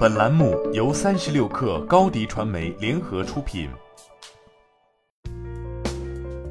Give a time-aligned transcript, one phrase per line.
[0.00, 3.68] 本栏目由三十六氪高低传媒联合出品。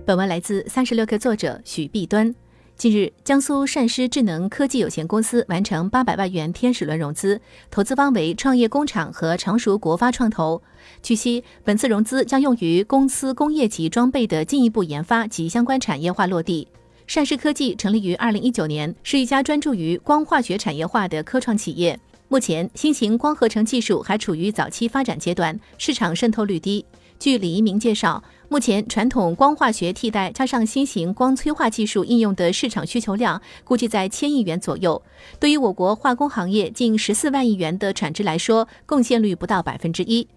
[0.06, 2.32] 本文来自三十六氪作者许碧端。
[2.76, 7.42] 近日，江苏善师智能科技有限公司完成八百万元天使轮融资，
[7.72, 10.62] 投资方为创业工厂和常熟国发创投。
[11.02, 16.68] 据悉，本次融资将用于公司工业级装备的进一步研发及相关产业化落地。
[17.08, 22.00] 善师科技成立于二零一九年，是一家专注于光化学产业化的科创企业。
[22.32, 26.86] 目前，新型光合成技术还处于早期发展阶段，市场渗透率低。
[27.18, 35.02] 据李一鸣介绍，目前传统光化学替代加上新型光催化技术应用的市场需求量估计在千亿元左右。
[35.40, 40.28] 对于我国化工行业近十四万亿元的产值来说，贡献率不到百分之一。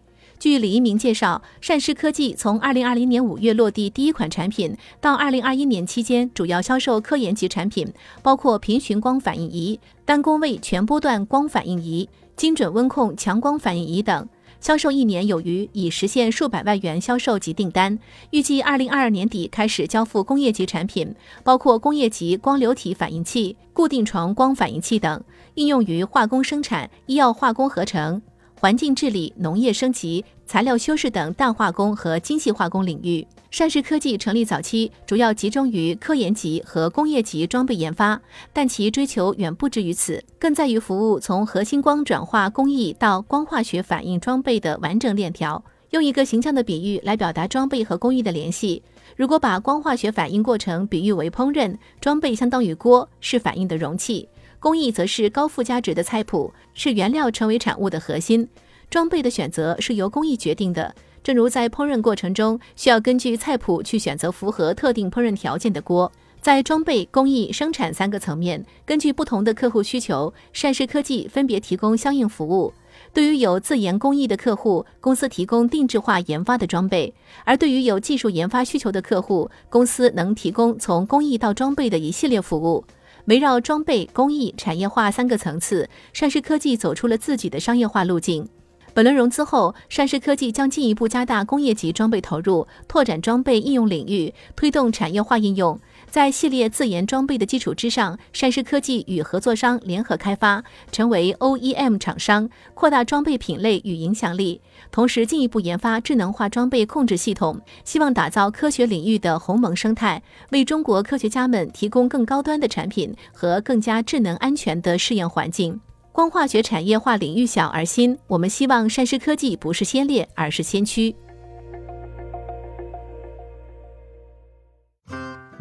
[0.43, 7.87] 据李一鸣介绍，善师科技从二零二零年五月落地第一款产品，到二零二一年期间，主要销售科研级产品，
[8.25, 14.29] 包括平循光反应仪、单工位全波段光反应仪、精准温控强光反应仪等，
[14.59, 17.97] 销售一年有余，已实现数百万元销售及订单。
[18.33, 25.23] 预计二零二二年底开始交付工业级产品，包括工业级光流体反应器、固定床光反应器等，
[25.55, 28.21] 应用于化工生产、医药化工合成。
[28.63, 33.27] 环境治理、农业升级、材料修饰等大化工和精细化工领域。
[33.51, 45.65] 善世科技成立早期，主要集中于科研级和工业级装备研发，但其追求远不止于此，更在于服务从核心光转化工艺到光化学反应装备的完整链条。
[45.91, 48.81] 用一个形象的比喻来表达装备和工艺的联系：
[49.17, 54.29] 如果把光化学反应过程比喻为烹饪，装备相当于锅，是反应的容器。
[54.63, 58.49] 工艺则是高附加值的菜谱，是原料成为产物的核心。
[58.89, 66.13] 装备的选择是由工艺决定的，正如在烹饪过程中需要根据菜谱去选择符合特定烹饪条件的锅。
[66.41, 72.73] 在装备、工艺、生产三个层面，根据不同的客户需求，膳食科技分别提供相应服务。
[73.13, 77.13] 对于有自研工艺的客户，公司提供定制化研发的装备；
[77.45, 82.85] 而对于有技术研发需求的客户，公司能提供从工艺到装备的一系列服务。
[83.27, 88.49] 围绕装备、工艺、产业化三个层次，善世科技走出了自己的商业化路径。
[88.95, 95.79] 本轮融资后，善世科技将进一步加大工业级装备投入，拓展装备应用领域，推动产业化应用。
[96.13, 104.61] 在系列自研装备的基础之上，善世科技与合作商联合开发，成为 OEM 厂商，扩大装备品类与影响力。
[104.91, 115.81] 同时，进一步研发智能化装备控制系统，希望打造科学领域的鸿蒙生态，为中国科学家们提供更高端的产品和更加智能安全的试验环境。
[116.13, 121.17] 光化学产业化领域小而新，我们希望善世科技不是先烈，而是先驱。